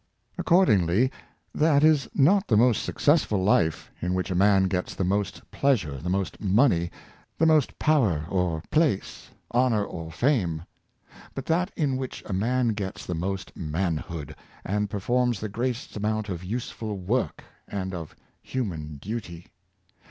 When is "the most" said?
2.47-2.81, 4.95-5.43, 5.99-6.41, 7.37-7.77, 13.05-13.55